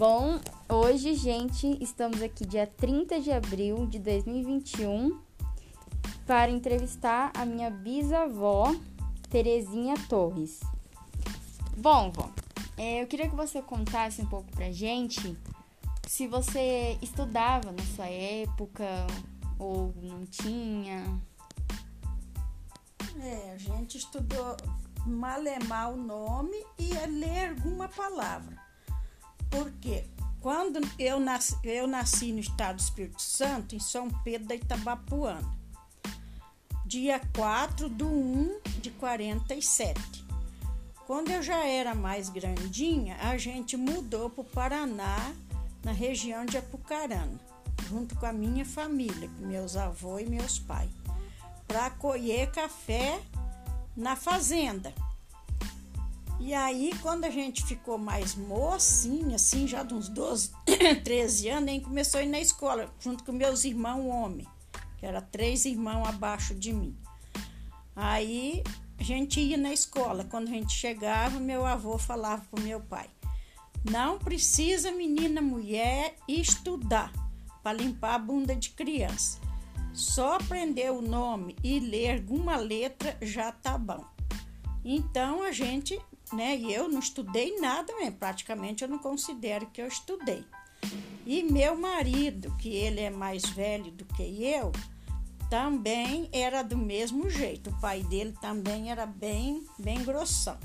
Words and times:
Bom, 0.00 0.40
hoje, 0.66 1.14
gente, 1.14 1.76
estamos 1.78 2.22
aqui 2.22 2.46
dia 2.46 2.66
30 2.66 3.20
de 3.20 3.30
abril 3.30 3.86
de 3.86 3.98
2021 3.98 5.20
para 6.26 6.50
entrevistar 6.50 7.30
a 7.36 7.44
minha 7.44 7.68
bisavó, 7.68 8.74
Terezinha 9.28 9.94
Torres. 10.08 10.60
Bom, 11.76 12.10
vó, 12.10 12.30
é, 12.78 13.02
eu 13.02 13.06
queria 13.06 13.28
que 13.28 13.36
você 13.36 13.60
contasse 13.60 14.22
um 14.22 14.26
pouco 14.26 14.50
pra 14.52 14.72
gente 14.72 15.36
se 16.08 16.26
você 16.26 16.96
estudava 17.02 17.70
na 17.70 17.84
sua 17.94 18.06
época 18.06 18.86
ou 19.58 19.92
não 20.02 20.24
tinha. 20.24 21.04
É, 23.22 23.52
a 23.52 23.58
gente 23.58 23.98
estudou 23.98 24.56
malemar 25.04 25.92
o 25.92 25.96
nome 25.98 26.56
e 26.78 26.94
ler 27.06 27.50
alguma 27.50 27.86
palavra. 27.86 28.69
Porque 29.50 30.04
quando 30.40 30.80
eu 30.98 31.20
nasci, 31.20 31.56
eu 31.64 31.86
nasci 31.86 32.32
no 32.32 32.38
estado 32.38 32.76
do 32.76 32.80
Espírito 32.80 33.20
Santo, 33.20 33.74
em 33.74 33.80
São 33.80 34.08
Pedro 34.24 34.48
da 34.48 34.54
Itabapuana, 34.54 35.58
dia 36.86 37.20
4 37.36 37.90
de 37.90 38.04
1 38.04 38.60
de 38.80 38.90
47. 38.92 40.24
Quando 41.06 41.30
eu 41.30 41.42
já 41.42 41.66
era 41.66 41.94
mais 41.94 42.28
grandinha, 42.28 43.16
a 43.16 43.36
gente 43.36 43.76
mudou 43.76 44.30
para 44.30 44.42
o 44.42 44.44
Paraná, 44.44 45.34
na 45.84 45.92
região 45.92 46.44
de 46.44 46.58
Apucarana, 46.58 47.38
junto 47.88 48.14
com 48.16 48.26
a 48.26 48.32
minha 48.32 48.64
família, 48.64 49.28
com 49.28 49.46
meus 49.46 49.76
avós 49.76 50.26
e 50.26 50.30
meus 50.30 50.58
pais, 50.58 50.90
para 51.66 51.90
colher 51.90 52.50
café 52.50 53.20
na 53.96 54.14
fazenda. 54.14 54.92
E 56.40 56.54
aí, 56.54 56.90
quando 57.02 57.26
a 57.26 57.30
gente 57.30 57.64
ficou 57.64 57.98
mais 57.98 58.34
mocinha, 58.34 59.36
assim, 59.36 59.68
já 59.68 59.82
de 59.82 59.92
uns 59.92 60.08
12, 60.08 60.50
13 61.04 61.48
anos, 61.50 61.68
a 61.68 61.72
gente 61.72 61.84
começou 61.84 62.18
a 62.18 62.22
ir 62.22 62.28
na 62.28 62.40
escola, 62.40 62.90
junto 62.98 63.22
com 63.22 63.30
meus 63.30 63.64
irmãos 63.64 64.10
homens, 64.10 64.48
que 64.98 65.04
era 65.04 65.20
três 65.20 65.66
irmãos 65.66 66.08
abaixo 66.08 66.54
de 66.54 66.72
mim. 66.72 66.96
Aí 67.94 68.64
a 68.98 69.02
gente 69.02 69.38
ia 69.38 69.58
na 69.58 69.72
escola. 69.72 70.24
Quando 70.24 70.48
a 70.48 70.52
gente 70.52 70.72
chegava, 70.72 71.38
meu 71.38 71.66
avô 71.66 71.98
falava 71.98 72.42
pro 72.50 72.62
meu 72.62 72.80
pai: 72.80 73.08
Não 73.84 74.18
precisa 74.18 74.90
menina 74.90 75.42
mulher 75.42 76.16
estudar 76.26 77.12
para 77.62 77.76
limpar 77.76 78.14
a 78.14 78.18
bunda 78.18 78.56
de 78.56 78.70
criança. 78.70 79.38
Só 79.92 80.36
aprender 80.36 80.90
o 80.90 81.02
nome 81.02 81.54
e 81.62 81.78
ler 81.80 82.14
alguma 82.14 82.56
letra 82.56 83.16
já 83.20 83.52
tá 83.52 83.76
bom. 83.76 84.04
Então 84.84 85.42
a 85.42 85.52
gente, 85.52 86.00
né, 86.32 86.56
e 86.56 86.72
eu 86.72 86.88
não 86.88 87.00
estudei 87.00 87.58
nada 87.58 87.94
mesmo, 87.96 88.16
praticamente 88.16 88.82
eu 88.82 88.88
não 88.88 88.98
considero 88.98 89.66
que 89.66 89.80
eu 89.80 89.86
estudei. 89.86 90.44
E 91.26 91.42
meu 91.42 91.76
marido, 91.76 92.56
que 92.56 92.68
ele 92.68 93.00
é 93.00 93.10
mais 93.10 93.44
velho 93.44 93.90
do 93.92 94.04
que 94.04 94.22
eu, 94.44 94.72
também 95.50 96.28
era 96.32 96.62
do 96.62 96.78
mesmo 96.78 97.28
jeito. 97.28 97.70
O 97.70 97.80
pai 97.80 98.02
dele 98.04 98.34
também 98.40 98.90
era 98.90 99.04
bem, 99.04 99.66
bem 99.78 100.02
grossão. 100.04 100.58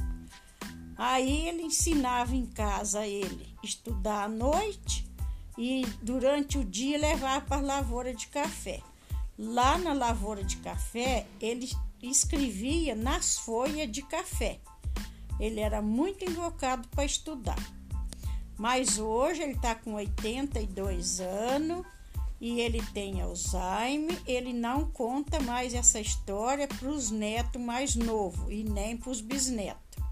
Aí 0.98 1.48
ele 1.48 1.64
ensinava 1.64 2.36
em 2.36 2.46
casa 2.46 3.06
ele 3.06 3.54
estudar 3.62 4.24
à 4.24 4.30
noite 4.30 5.06
e 5.58 5.86
durante 6.02 6.58
o 6.58 6.64
dia 6.64 6.98
levar 6.98 7.46
para 7.46 7.58
a 7.58 7.62
lavoura 7.62 8.14
de 8.14 8.28
café. 8.28 8.82
Lá 9.38 9.78
na 9.78 9.92
lavoura 9.92 10.44
de 10.44 10.58
café, 10.58 11.26
ele 11.42 11.70
escrevia 12.02 12.96
nas 12.96 13.38
folhas 13.38 13.92
de 13.92 14.02
café. 14.04 14.60
Ele 15.40 15.60
era 15.60 15.82
muito 15.82 16.24
invocado 16.24 16.88
para 16.90 17.06
estudar. 17.06 17.60
Mas 18.58 18.98
hoje 18.98 19.44
ele 19.44 19.54
está 19.54 19.76
com 19.76 19.94
82 19.96 21.20
anos 21.20 21.86
e 22.40 22.60
ele 22.62 22.82
tem 22.94 23.22
Alzheimer. 23.22 24.18
Ele 24.26 24.54
não 24.54 24.90
conta 24.90 25.40
mais 25.42 25.74
essa 25.74 26.00
história 26.00 26.68
para 26.68 26.88
os 26.88 27.12
netos 27.12 27.62
mais 27.62 27.96
novos 27.96 28.50
e 28.50 28.64
nem 28.64 28.96
para 28.96 29.12
os 29.12 29.22
bisnetos. 29.22 30.04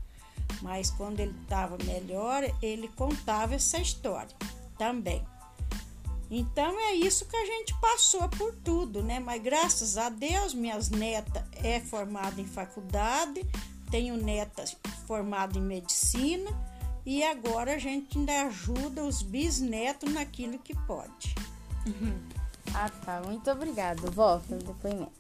Mas 0.62 0.90
quando 0.90 1.20
ele 1.20 1.36
estava 1.44 1.78
melhor, 1.84 2.44
ele 2.62 2.88
contava 2.90 3.56
essa 3.56 3.78
história 3.78 4.36
também. 4.78 5.24
Então 6.30 6.80
é 6.80 6.96
isso 6.96 7.26
que 7.26 7.36
a 7.36 7.46
gente 7.46 7.74
passou 7.80 8.28
por 8.30 8.56
tudo, 8.56 9.04
né? 9.04 9.20
Mas 9.20 9.42
graças 9.42 9.98
a 9.98 10.10
Deus, 10.10 10.54
minhas 10.54 10.90
netas 10.90 11.44
é 11.54 11.80
formada 11.80 12.42
em 12.42 12.46
faculdade, 12.48 13.46
tenho 13.92 14.18
netas 14.18 14.76
formadas 15.08 15.58
em 15.58 15.62
medicina 15.62 16.50
e 17.06 17.24
agora 17.24 17.76
a 17.76 17.78
gente 17.78 18.18
ainda 18.18 18.44
ajuda 18.44 19.04
os 19.04 19.22
bisnetos 19.22 20.12
naquilo 20.12 20.58
que 20.60 20.76
pode. 20.88 21.36
Uhum. 21.86 22.18
Ah, 22.74 22.90
tá. 22.90 23.22
Muito 23.26 23.50
obrigada, 23.52 24.10
vó, 24.10 24.40
pelo 24.40 24.64
depoimento. 24.64 25.12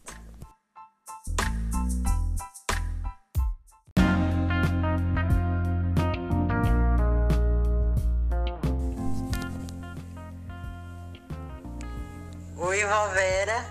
Oi, 12.58 12.86
Valvera. 12.86 13.66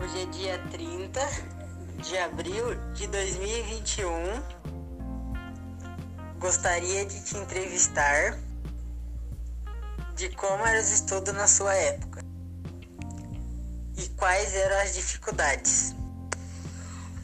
Hoje 0.00 0.22
é 0.22 0.26
dia 0.26 0.58
30 0.70 1.20
de 2.02 2.16
abril 2.16 2.74
de 2.94 3.06
2021. 3.08 4.57
Gostaria 6.38 7.04
de 7.04 7.20
te 7.24 7.36
entrevistar 7.36 8.38
de 10.14 10.28
como 10.36 10.64
eram 10.64 10.80
os 10.80 10.92
estudos 10.92 11.34
na 11.34 11.48
sua 11.48 11.74
época 11.74 12.24
e 13.96 14.08
quais 14.10 14.54
eram 14.54 14.80
as 14.80 14.94
dificuldades. 14.94 15.96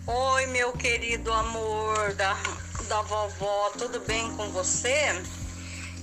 Oi, 0.04 0.46
meu 0.46 0.72
querido 0.72 1.32
amor 1.32 2.12
da, 2.14 2.36
da 2.88 3.02
vovó, 3.02 3.70
tudo 3.78 4.00
bem 4.00 4.36
com 4.36 4.50
você? 4.50 5.22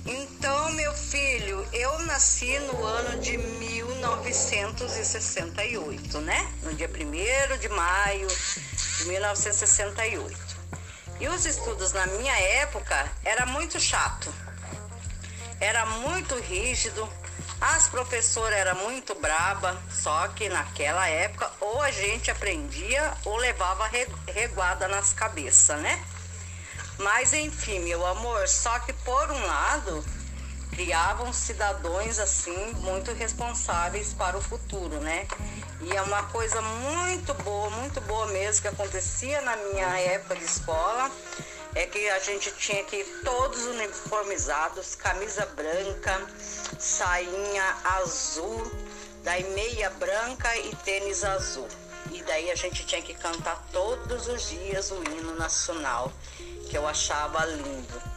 Então, 0.06 0.72
meu 0.72 0.94
filho, 0.94 1.68
eu 1.70 1.98
nasci 2.06 2.58
no 2.60 2.82
ano 2.82 3.20
de 3.20 3.36
1968, 3.36 6.18
né? 6.22 6.50
No 6.62 6.72
dia 6.72 6.88
1 6.88 7.58
de 7.58 7.68
maio 7.68 8.28
de 8.96 9.04
1968. 9.04 10.61
E 11.22 11.28
os 11.28 11.46
estudos 11.46 11.92
na 11.92 12.04
minha 12.08 12.36
época 12.36 13.08
era 13.24 13.46
muito 13.46 13.78
chato. 13.78 14.34
Era 15.60 15.86
muito 15.86 16.34
rígido. 16.34 17.08
As 17.60 17.86
professoras 17.86 18.58
eram 18.58 18.74
muito 18.74 19.14
braba, 19.14 19.80
só 19.88 20.26
que 20.26 20.48
naquela 20.48 21.08
época 21.08 21.48
ou 21.60 21.80
a 21.80 21.92
gente 21.92 22.28
aprendia 22.28 23.16
ou 23.24 23.36
levava 23.36 23.88
reguada 24.26 24.88
nas 24.88 25.12
cabeças, 25.12 25.80
né? 25.80 26.04
Mas 26.98 27.32
enfim, 27.32 27.78
meu 27.78 28.04
amor, 28.04 28.48
só 28.48 28.80
que 28.80 28.92
por 28.92 29.30
um 29.30 29.46
lado 29.46 30.04
criavam 30.72 31.32
cidadãos 31.32 32.18
assim 32.18 32.72
muito 32.80 33.12
responsáveis 33.12 34.12
para 34.14 34.36
o 34.36 34.42
futuro, 34.42 34.98
né? 35.00 35.26
E 35.82 35.94
é 35.94 36.02
uma 36.02 36.22
coisa 36.24 36.60
muito 36.62 37.34
boa, 37.34 37.70
muito 37.70 38.00
boa 38.02 38.26
mesmo 38.28 38.62
que 38.62 38.68
acontecia 38.68 39.40
na 39.42 39.56
minha 39.56 39.98
época 40.00 40.36
de 40.36 40.44
escola, 40.44 41.10
é 41.74 41.86
que 41.86 42.08
a 42.08 42.18
gente 42.20 42.50
tinha 42.52 42.82
que 42.84 42.96
ir 42.96 43.20
todos 43.24 43.64
uniformizados, 43.66 44.94
camisa 44.94 45.44
branca, 45.46 46.20
sainha 46.78 47.76
azul, 48.00 48.70
daí 49.22 49.44
meia 49.54 49.90
branca 49.90 50.56
e 50.56 50.74
tênis 50.76 51.22
azul. 51.22 51.68
E 52.10 52.22
daí 52.22 52.50
a 52.50 52.54
gente 52.54 52.84
tinha 52.84 53.02
que 53.02 53.14
cantar 53.14 53.62
todos 53.72 54.26
os 54.26 54.48
dias 54.48 54.90
o 54.90 55.02
hino 55.04 55.34
nacional 55.36 56.12
que 56.68 56.76
eu 56.76 56.86
achava 56.86 57.44
lindo. 57.44 58.11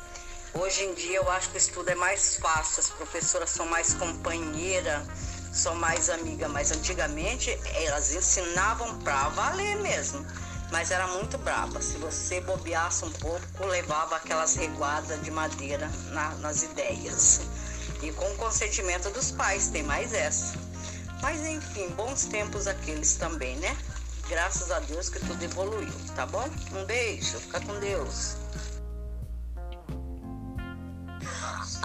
Hoje 0.58 0.86
em 0.86 0.94
dia 0.94 1.18
eu 1.18 1.30
acho 1.32 1.50
que 1.50 1.58
o 1.58 1.58
estudo 1.58 1.90
é 1.90 1.96
mais 1.96 2.38
fácil, 2.38 2.80
as 2.80 2.90
professoras 2.90 3.50
são 3.50 3.66
mais 3.66 3.94
companheiras, 3.94 5.04
são 5.52 5.76
mais 5.76 6.10
amigas, 6.10 6.50
mas 6.50 6.72
antigamente 6.72 7.60
elas 7.74 8.14
ensinavam 8.14 8.98
pra 9.00 9.28
valer 9.30 9.76
mesmo. 9.82 10.26
Mas 10.72 10.92
era 10.92 11.08
muito 11.08 11.38
brava. 11.38 11.82
Se 11.82 11.98
você 11.98 12.40
bobeasse 12.40 13.04
um 13.04 13.12
pouco, 13.12 13.66
levava 13.66 14.16
aquelas 14.16 14.56
reguadas 14.56 15.22
de 15.22 15.30
madeira 15.30 15.92
na, 16.12 16.30
nas 16.36 16.64
ideias. 16.64 17.42
E 18.02 18.14
com 18.14 18.26
o 18.26 18.38
consentimento 18.38 19.10
dos 19.10 19.32
pais, 19.32 19.68
tem 19.68 19.84
mais 19.84 20.14
essa. 20.14 20.58
Mas 21.22 21.46
enfim, 21.46 21.90
bons 21.90 22.26
tempos 22.26 22.66
aqueles 22.66 23.16
também, 23.16 23.58
né? 23.58 23.76
Graças 24.30 24.72
a 24.72 24.80
Deus 24.80 25.10
que 25.10 25.20
tudo 25.20 25.44
evoluiu, 25.44 25.94
tá 26.16 26.26
bom? 26.26 26.50
Um 26.74 26.86
beijo, 26.86 27.40
fica 27.42 27.60
com 27.60 27.78
Deus. 27.80 28.38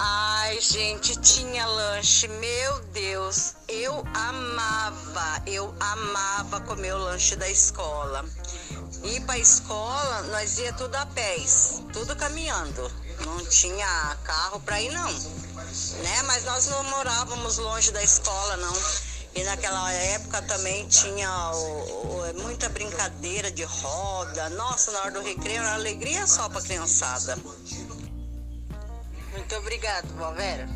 Ai, 0.03 0.59
gente, 0.63 1.15
tinha 1.21 1.67
lanche, 1.67 2.27
meu 2.27 2.81
Deus, 2.87 3.53
eu 3.69 4.03
amava, 4.15 5.43
eu 5.47 5.75
amava 5.79 6.59
comer 6.63 6.95
o 6.95 6.97
lanche 6.97 7.37
da 7.37 7.47
escola. 7.51 8.25
Ir 9.05 9.21
pra 9.27 9.37
escola, 9.37 10.23
nós 10.31 10.57
ia 10.57 10.73
tudo 10.73 10.95
a 10.95 11.05
pés, 11.05 11.83
tudo 11.93 12.17
caminhando. 12.17 12.91
Não 13.27 13.45
tinha 13.45 14.17
carro 14.25 14.59
para 14.61 14.81
ir 14.81 14.91
não, 14.91 15.13
né? 15.13 16.23
Mas 16.25 16.47
nós 16.47 16.69
não 16.69 16.83
morávamos 16.85 17.59
longe 17.59 17.93
da 17.93 18.03
escola 18.03 18.57
não. 18.57 18.77
E 19.35 19.45
naquela 19.45 19.93
época 19.93 20.41
também 20.41 20.89
tinha 20.89 21.31
o, 21.53 22.31
o, 22.31 22.41
muita 22.41 22.71
brincadeira 22.71 23.51
de 23.51 23.65
roda. 23.65 24.49
Nossa, 24.49 24.93
na 24.93 25.01
hora 25.01 25.11
do 25.11 25.21
recreio 25.21 25.61
era 25.61 25.75
alegria 25.75 26.27
só 26.27 26.49
para 26.49 26.63
criançada. 26.63 27.39
Muito 29.33 29.57
obrigado, 29.57 30.07
vó 30.17 30.33
Vera. 30.33 30.67